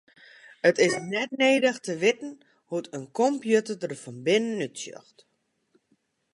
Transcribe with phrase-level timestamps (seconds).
[0.69, 2.33] It is net nedich te witten
[2.69, 5.17] hoe't in kompjûter der fan binnen útsjocht.